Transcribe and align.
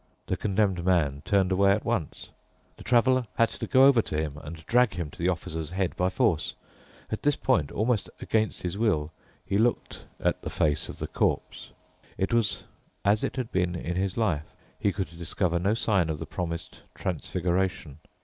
The 0.25 0.35
Condemned 0.35 0.83
Man 0.83 1.21
turned 1.25 1.51
away 1.51 1.73
at 1.73 1.85
once. 1.85 2.29
The 2.77 2.83
Traveler 2.83 3.27
had 3.35 3.49
to 3.49 3.67
go 3.67 3.85
over 3.85 4.01
to 4.01 4.17
him 4.19 4.35
and 4.43 4.65
drag 4.65 4.95
him 4.95 5.11
to 5.11 5.19
the 5.19 5.29
Officer's 5.29 5.69
head 5.69 5.95
by 5.95 6.09
force. 6.09 6.55
At 7.11 7.21
this 7.21 7.35
point, 7.35 7.71
almost 7.71 8.09
against 8.19 8.63
his 8.63 8.79
will, 8.79 9.11
he 9.45 9.59
looked 9.59 10.05
at 10.19 10.41
the 10.41 10.49
face 10.49 10.89
of 10.89 10.97
the 10.97 11.05
corpse. 11.05 11.69
It 12.17 12.33
was 12.33 12.63
as 13.05 13.23
it 13.23 13.35
had 13.35 13.51
been 13.51 13.75
in 13.75 13.95
his 13.95 14.17
life. 14.17 14.55
He 14.79 14.91
could 14.91 15.15
discover 15.19 15.59
no 15.59 15.75
sign 15.75 16.09
of 16.09 16.17
the 16.17 16.25
promised 16.25 16.81
transfiguration. 16.95 17.99